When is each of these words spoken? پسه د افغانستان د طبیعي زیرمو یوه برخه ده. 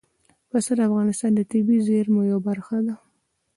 پسه 0.49 0.71
د 0.77 0.79
افغانستان 0.89 1.31
د 1.35 1.41
طبیعي 1.51 1.83
زیرمو 1.87 2.21
یوه 2.31 2.41
برخه 2.49 2.77
ده. 2.85 2.95